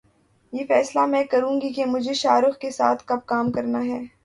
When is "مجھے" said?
1.85-2.13